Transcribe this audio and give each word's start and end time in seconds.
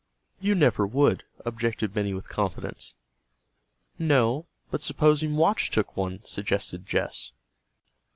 "You 0.39 0.55
never 0.55 0.87
would," 0.87 1.25
objected 1.45 1.93
Benny 1.93 2.11
with 2.11 2.27
confidence. 2.27 2.95
"No, 3.99 4.47
but 4.71 4.81
supposing 4.81 5.35
Watch 5.35 5.69
took 5.69 5.95
one," 5.95 6.25
suggested 6.25 6.87
Jess. 6.87 7.33